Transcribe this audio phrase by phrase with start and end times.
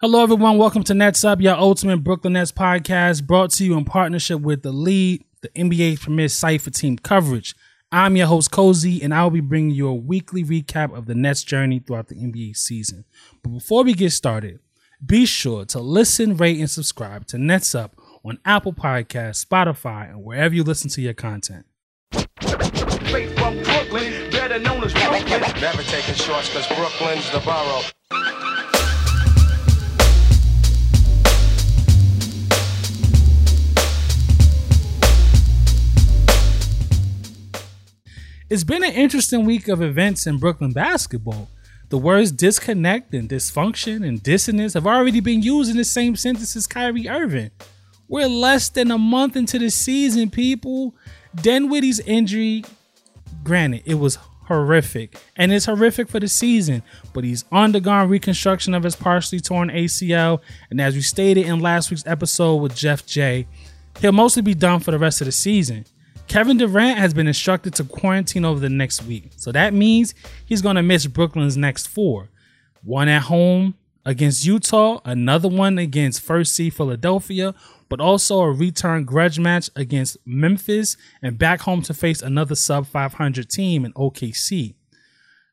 [0.00, 0.58] Hello, everyone.
[0.58, 4.62] Welcome to Nets Up, your ultimate Brooklyn Nets podcast, brought to you in partnership with
[4.62, 7.56] the Lead, the NBA premier site for team coverage.
[7.90, 11.42] I'm your host, Cozy, and I'll be bringing you a weekly recap of the Nets'
[11.42, 13.06] journey throughout the NBA season.
[13.42, 14.60] But before we get started,
[15.04, 20.22] be sure to listen, rate, and subscribe to Nets Up on Apple Podcasts, Spotify, and
[20.22, 21.66] wherever you listen to your content.
[22.12, 25.40] Straight from Brooklyn, better known as Brooklyn.
[25.60, 27.82] Never taking shorts because Brooklyn's the borough.
[38.50, 41.50] It's been an interesting week of events in Brooklyn basketball.
[41.90, 46.56] The words disconnect and dysfunction and dissonance have already been used in the same sentence
[46.56, 47.50] as Kyrie Irving.
[48.08, 50.94] We're less than a month into the season, people.
[51.34, 52.64] Dinwiddie's injury,
[53.44, 54.16] granted, it was
[54.46, 59.68] horrific, and it's horrific for the season, but he's undergone reconstruction of his partially torn
[59.68, 63.46] ACL, and as we stated in last week's episode with Jeff J,
[64.00, 65.84] he'll mostly be done for the rest of the season.
[66.28, 69.30] Kevin Durant has been instructed to quarantine over the next week.
[69.36, 72.28] So that means he's going to miss Brooklyn's next four.
[72.84, 77.54] One at home against Utah, another one against first seed Philadelphia,
[77.88, 82.86] but also a return grudge match against Memphis and back home to face another sub
[82.86, 84.74] 500 team in OKC.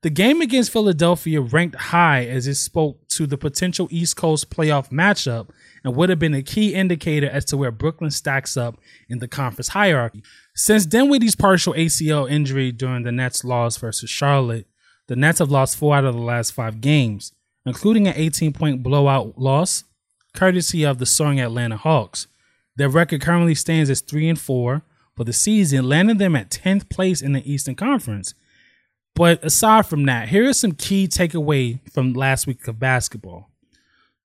[0.00, 4.90] The game against Philadelphia ranked high as it spoke to the potential East Coast playoff
[4.90, 5.50] matchup
[5.84, 9.28] and would have been a key indicator as to where Brooklyn stacks up in the
[9.28, 10.22] conference hierarchy.
[10.54, 14.66] Since Dinwiddie's partial ACL injury during the Nets' loss versus Charlotte,
[15.08, 17.32] the Nets have lost four out of the last five games,
[17.66, 19.84] including an 18 point blowout loss,
[20.34, 22.26] courtesy of the soaring Atlanta Hawks.
[22.76, 24.82] Their record currently stands as 3 and 4
[25.16, 28.34] for the season, landing them at 10th place in the Eastern Conference.
[29.14, 33.51] But aside from that, here are some key takeaway from last week of basketball.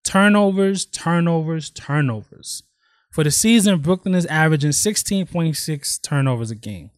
[0.08, 2.64] Turnovers, turnovers, turnovers.
[3.12, 6.92] For the season, Brooklyn is averaging 16.6 turnovers a game,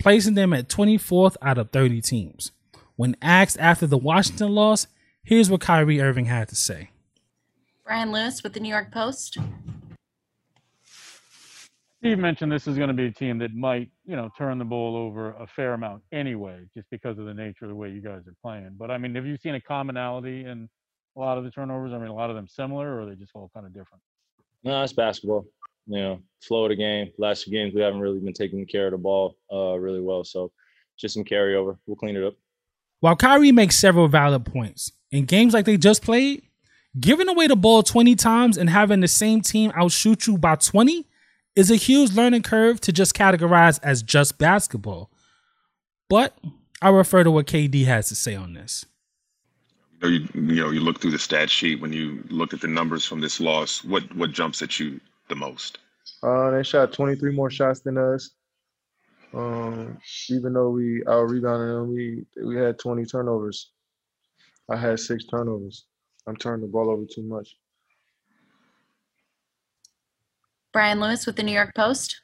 [0.00, 2.50] placing them at 24th out of 30 teams.
[2.96, 4.88] When asked after the Washington loss,
[5.22, 6.90] here's what Kyrie Irving had to say.
[7.84, 9.38] Brian Lewis with the New York Post.
[11.98, 14.64] Steve mentioned this is going to be a team that might, you know, turn the
[14.64, 18.02] ball over a fair amount anyway, just because of the nature of the way you
[18.02, 18.70] guys are playing.
[18.76, 20.68] But I mean, have you seen a commonality in
[21.16, 21.92] a lot of the turnovers?
[21.92, 24.02] I mean, a lot of them similar, or are they just all kind of different?
[24.62, 25.46] No, it's basketball.
[25.86, 27.12] You know, flow of the game.
[27.18, 30.24] Last few games we haven't really been taking care of the ball uh, really well,
[30.24, 30.50] so
[30.98, 31.78] just some carryover.
[31.86, 32.34] We'll clean it up.
[33.00, 36.42] While Kyrie makes several valid points, in games like they just played,
[36.98, 41.06] giving away the ball 20 times and having the same team outshoot you by 20
[41.54, 45.10] is a huge learning curve to just categorize as just basketball.
[46.08, 46.36] But
[46.80, 48.86] I refer to what KD has to say on this.
[50.02, 52.60] You know, you, you know, you look through the stat sheet when you look at
[52.60, 53.82] the numbers from this loss.
[53.84, 55.78] What what jumps at you the most?
[56.22, 58.30] Uh, they shot 23 more shots than us.
[59.34, 59.98] Um,
[60.30, 63.72] even though we out rebounded them, we we had 20 turnovers.
[64.70, 65.86] I had six turnovers.
[66.26, 67.56] I'm turning the ball over too much.
[70.72, 72.20] Brian Lewis with the New York Post.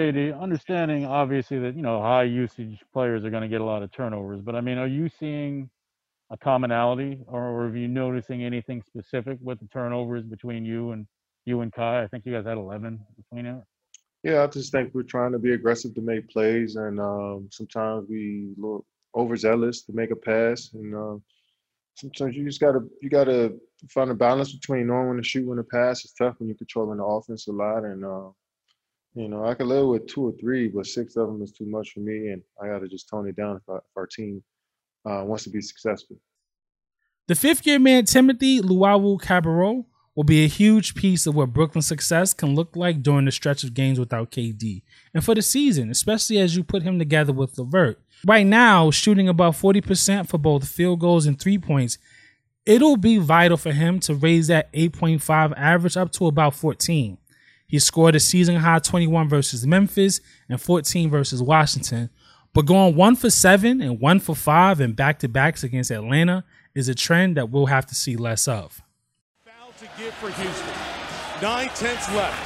[0.00, 3.92] Understanding obviously that you know high usage players are going to get a lot of
[3.92, 5.68] turnovers, but I mean, are you seeing
[6.30, 11.06] a commonality, or are you noticing anything specific with the turnovers between you and
[11.44, 12.02] you and Kai?
[12.02, 13.62] I think you guys had 11 between you.
[14.22, 18.08] Yeah, I just think we're trying to be aggressive to make plays, and um, sometimes
[18.08, 21.16] we look overzealous to make a pass, and uh,
[21.96, 23.54] sometimes you just gotta you gotta
[23.90, 26.06] find a balance between knowing when to shoot when to pass.
[26.06, 28.28] It's tough when you're controlling the offense a lot, and uh,
[29.14, 31.66] you know I could live with two or three, but six of them is too
[31.66, 34.06] much for me, and I got to just tone it down if, I, if our
[34.06, 34.42] team
[35.04, 36.16] uh, wants to be successful.
[37.26, 39.84] The fifth year man Timothy Luwawu-Cabarrot
[40.14, 43.62] will be a huge piece of what Brooklyn's success can look like during the stretch
[43.64, 44.82] of games without KD,
[45.14, 48.00] and for the season, especially as you put him together with LeVert.
[48.26, 51.96] Right now, shooting about 40% for both field goals and three points,
[52.66, 57.16] it'll be vital for him to raise that 8.5 average up to about 14.
[57.70, 62.10] He scored a season high 21 versus Memphis and 14 versus Washington,
[62.52, 66.44] but going one for seven and one for five in back to backs against Atlanta
[66.74, 68.82] is a trend that we'll have to see less of.
[69.44, 70.74] Foul to give for Houston.
[71.40, 72.36] Nine tenths left.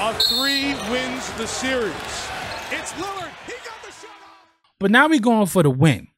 [0.00, 1.94] A three wins the series.
[2.72, 3.30] It's Lillard.
[3.46, 4.44] He got the shot off.
[4.80, 6.08] But now we're going for the win.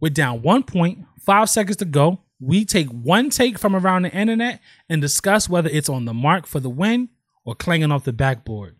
[0.00, 2.22] We're down one point, five seconds to go.
[2.40, 6.46] We take one take from around the internet and discuss whether it's on the mark
[6.46, 7.10] for the win
[7.44, 8.76] or clanging off the backboard.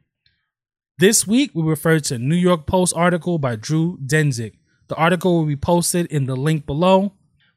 [0.99, 4.55] This week, we refer to New York Post article by Drew Dinsick.
[4.89, 7.13] The article will be posted in the link below.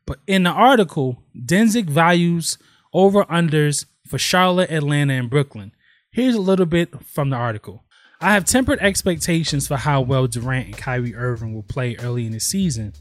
[0.05, 2.57] But in the article, Dinsick values
[2.93, 5.71] over unders for Charlotte, Atlanta, and Brooklyn.
[6.11, 7.83] Here's a little bit from the article.
[8.21, 12.31] I have tempered expectations for how well Durant and Kyrie Irving will play early in
[12.31, 12.93] the season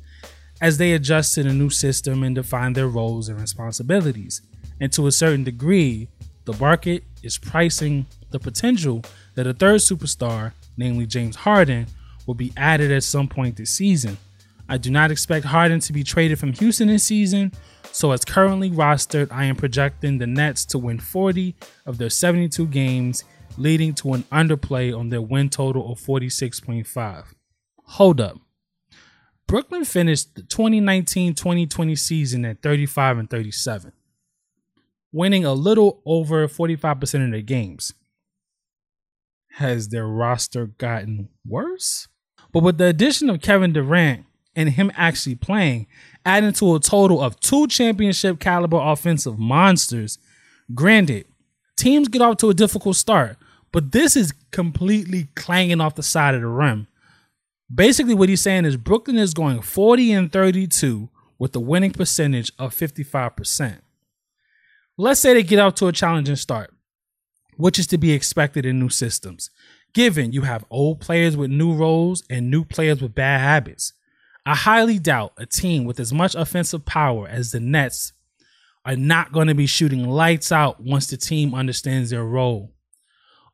[0.61, 4.43] as they adjust to the new system and define their roles and responsibilities.
[4.81, 6.09] And to a certain degree,
[6.45, 9.03] the market is pricing the potential
[9.35, 11.87] that a third superstar, namely James Harden,
[12.27, 14.17] will be added at some point this season.
[14.69, 17.53] I do not expect Harden to be traded from Houston this season,
[17.91, 21.55] so as currently rostered, I am projecting the Nets to win 40
[21.85, 23.25] of their 72 games,
[23.59, 27.25] leading to an underplay on their win total of 46.5.
[27.85, 28.39] Hold up.
[29.47, 33.93] Brooklyn finished the 2019-2020 season at 35 and 37,
[35.13, 37.93] winning a little over 45% of their games.
[39.57, 42.09] Has their roster gotten worse?
[42.53, 44.25] But with the addition of Kevin Durant
[44.57, 45.87] and him actually playing,
[46.25, 50.19] adding to a total of two championship caliber offensive monsters,
[50.75, 51.27] granted,
[51.77, 53.37] teams get off to a difficult start,
[53.73, 56.87] but this is completely clanging off the side of the rim.
[57.75, 61.09] Basically, what he's saying is Brooklyn is going 40 and 32
[61.39, 63.79] with a winning percentage of 55%.
[64.99, 66.71] Let's say they get out to a challenging start,
[67.57, 69.49] which is to be expected in new systems,
[69.95, 73.95] given you have old players with new roles and new players with bad habits.
[74.45, 78.13] I highly doubt a team with as much offensive power as the Nets
[78.85, 82.75] are not going to be shooting lights out once the team understands their role.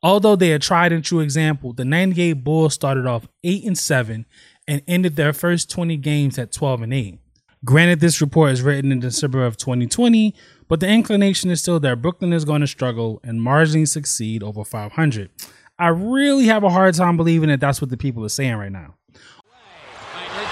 [0.02, 4.26] Although they are tried and true example, the 98 Bulls started off 8 and 7
[4.66, 7.18] and ended their first 20 games at 12 and 8.
[7.64, 10.34] Granted, this report is written in December of 2020,
[10.68, 11.96] but the inclination is still there.
[11.96, 15.30] Brooklyn is going to struggle and marginally succeed over 500.
[15.78, 18.72] I really have a hard time believing that that's what the people are saying right
[18.72, 18.94] now.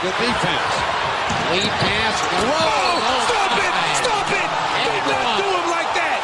[0.02, 0.76] Good defense.
[1.50, 2.20] Lead pass.
[2.22, 3.72] Oh, stop it!
[4.04, 4.48] Stop it!
[5.04, 6.20] Do not do him like that!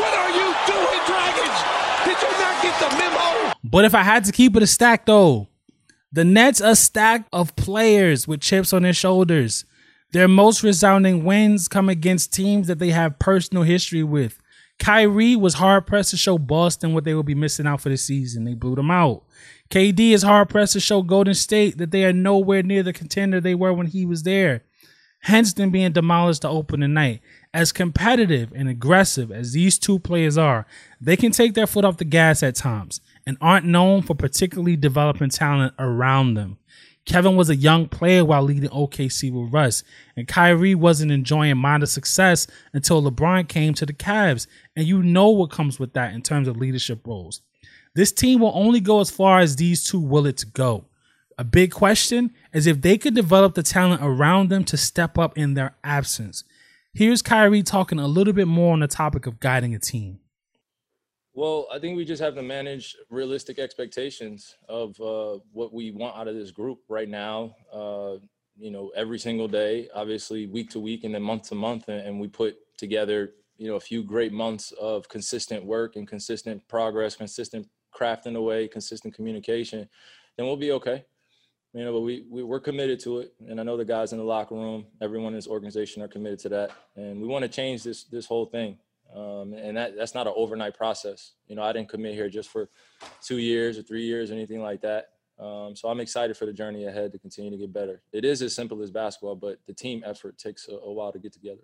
[0.00, 1.58] What are you doing, Dragons?
[2.06, 3.52] Did you not get the memo?
[3.62, 5.48] But if I had to keep it a stack, though,
[6.10, 9.64] the Nets a stack of players with chips on their shoulders.
[10.12, 14.40] Their most resounding wins come against teams that they have personal history with.
[14.78, 17.96] Kyrie was hard pressed to show Boston what they will be missing out for the
[17.96, 18.44] season.
[18.44, 19.22] They blew them out.
[19.70, 23.40] KD is hard pressed to show Golden State that they are nowhere near the contender
[23.40, 24.64] they were when he was there.
[25.24, 27.20] Hence, them being demolished to open the night.
[27.52, 30.66] As competitive and aggressive as these two players are,
[31.00, 34.76] they can take their foot off the gas at times and aren't known for particularly
[34.76, 36.58] developing talent around them.
[37.06, 39.82] Kevin was a young player while leading OKC with Russ,
[40.16, 45.28] and Kyrie wasn't enjoying modest success until LeBron came to the Cavs, and you know
[45.30, 47.40] what comes with that in terms of leadership roles.
[47.94, 50.84] This team will only go as far as these two will it to go.
[51.38, 55.36] A big question is if they could develop the talent around them to step up
[55.38, 56.44] in their absence.
[56.92, 60.20] Here's Kyrie talking a little bit more on the topic of guiding a team.
[61.40, 66.14] Well, I think we just have to manage realistic expectations of uh, what we want
[66.14, 67.56] out of this group right now.
[67.72, 68.16] Uh,
[68.58, 72.20] you know, every single day, obviously week to week, and then month to month, and,
[72.20, 77.16] we put together, you know, a few great months of consistent work and consistent progress,
[77.16, 77.66] consistent
[77.98, 79.88] crafting away, consistent communication.
[80.36, 81.06] Then we'll be okay.
[81.72, 84.18] You know, but we, we we're committed to it, and I know the guys in
[84.18, 87.48] the locker room, everyone in this organization are committed to that, and we want to
[87.48, 88.76] change this this whole thing.
[89.14, 91.32] Um, and that, that's not an overnight process.
[91.48, 92.68] You know, I didn't commit here just for
[93.22, 95.10] two years or three years or anything like that.
[95.38, 98.02] Um, so I'm excited for the journey ahead to continue to get better.
[98.12, 101.18] It is as simple as basketball, but the team effort takes a, a while to
[101.18, 101.62] get together.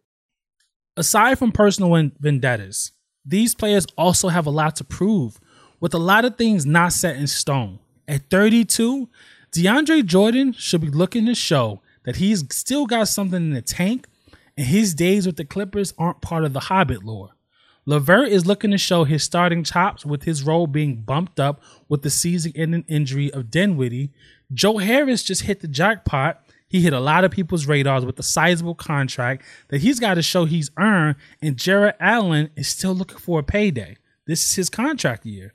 [0.96, 2.92] Aside from personal vendettas,
[3.24, 5.38] these players also have a lot to prove,
[5.78, 7.80] with a lot of things not set in stone.
[8.08, 9.08] At 32,
[9.52, 14.06] DeAndre Jordan should be looking to show that he's still got something in the tank,
[14.56, 17.35] and his days with the Clippers aren't part of the Hobbit lore.
[17.88, 22.02] Levert is looking to show his starting chops with his role being bumped up with
[22.02, 24.10] the season-ending injury of Dinwiddie.
[24.52, 26.42] Joe Harris just hit the jackpot.
[26.68, 30.22] He hit a lot of people's radars with a sizable contract that he's got to
[30.22, 33.96] show he's earned, and Jarrett Allen is still looking for a payday.
[34.26, 35.54] This is his contract year.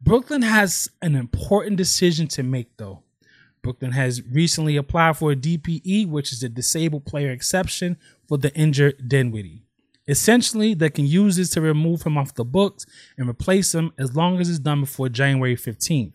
[0.00, 3.02] Brooklyn has an important decision to make, though.
[3.60, 8.54] Brooklyn has recently applied for a DPE, which is a disabled player exception for the
[8.54, 9.64] injured Dinwiddie.
[10.08, 12.84] Essentially, they can use this to remove him off the books
[13.16, 16.14] and replace him as long as it's done before January 15th.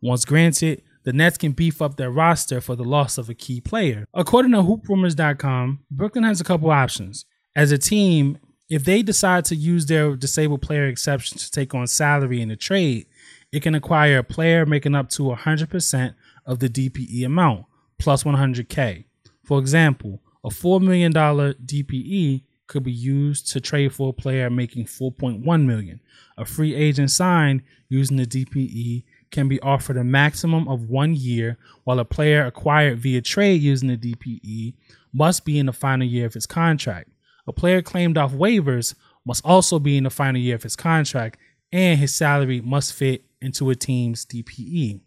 [0.00, 3.60] Once granted, the Nets can beef up their roster for the loss of a key
[3.60, 4.06] player.
[4.12, 7.24] According to hooprumors.com, Brooklyn has a couple options.
[7.54, 8.38] As a team,
[8.68, 12.56] if they decide to use their disabled player exception to take on salary in a
[12.56, 13.06] trade,
[13.52, 16.14] it can acquire a player making up to 100%
[16.44, 17.66] of the DPE amount,
[17.98, 19.04] plus 100K.
[19.44, 24.86] For example, A $4 million DPE could be used to trade for a player making
[24.86, 26.00] 4.1 million.
[26.36, 31.58] A free agent signed using the DPE can be offered a maximum of one year,
[31.84, 34.74] while a player acquired via trade using the DPE
[35.12, 37.10] must be in the final year of his contract.
[37.46, 38.94] A player claimed off waivers
[39.24, 41.38] must also be in the final year of his contract,
[41.72, 45.00] and his salary must fit into a team's DPE.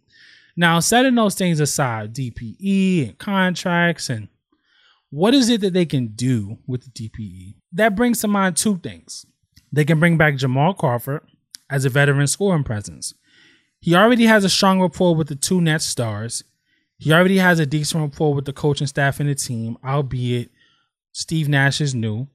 [0.56, 4.28] Now, setting those things aside, DPE and contracts, and
[5.10, 7.56] what is it that they can do with the DPE?
[7.72, 9.26] That brings to mind two things.
[9.72, 11.22] They can bring back Jamal Crawford
[11.70, 13.14] as a veteran scoring presence.
[13.80, 16.44] He already has a strong rapport with the two Nets stars.
[16.98, 20.52] He already has a decent rapport with the coaching staff and the team, albeit
[21.12, 22.28] Steve Nash is new.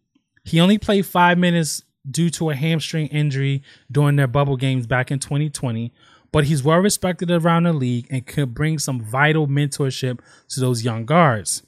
[0.45, 5.11] He only played five minutes due to a hamstring injury during their bubble games back
[5.11, 5.93] in 2020,
[6.33, 10.85] but he's well respected around the league and could bring some vital mentorship to those
[10.85, 11.63] young guards.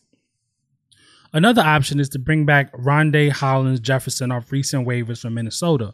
[1.37, 5.93] Another option is to bring back Rondae Hollis-Jefferson off recent waivers from Minnesota.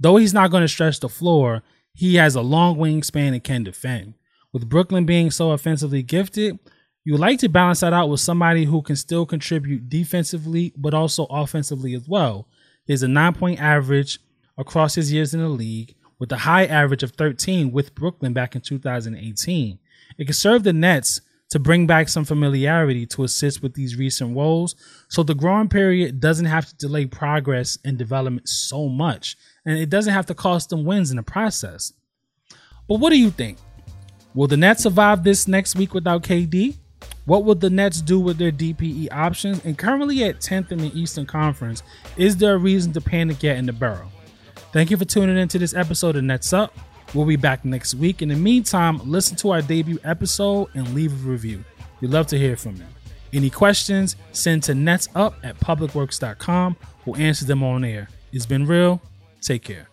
[0.00, 3.64] Though he's not going to stretch the floor, he has a long wingspan and can
[3.64, 4.14] defend.
[4.50, 6.58] With Brooklyn being so offensively gifted,
[7.04, 11.26] you like to balance that out with somebody who can still contribute defensively but also
[11.26, 12.48] offensively as well.
[12.86, 14.18] He has a nine point average
[14.56, 18.54] across his years in the league with a high average of 13 with Brooklyn back
[18.54, 19.78] in 2018.
[20.16, 24.30] It can serve the Nets to bring back some familiarity to assist with these recent
[24.30, 24.74] woes
[25.08, 29.90] so the growing period doesn't have to delay progress and development so much and it
[29.90, 31.92] doesn't have to cost them wins in the process.
[32.88, 33.58] But what do you think?
[34.34, 36.76] Will the Nets survive this next week without KD?
[37.26, 39.62] What would the Nets do with their DPE options?
[39.64, 41.82] And currently at 10th in the Eastern Conference,
[42.16, 44.10] is there a reason to panic yet in the Borough?
[44.72, 46.72] Thank you for tuning in to this episode of Nets Up.
[47.14, 48.22] We'll be back next week.
[48.22, 51.64] In the meantime, listen to our debut episode and leave a review.
[52.00, 52.84] We'd love to hear from you.
[53.32, 56.76] Any questions, send to netsup at publicworks.com.
[57.04, 58.08] We'll answer them on air.
[58.32, 59.00] It's been real.
[59.40, 59.88] Take care.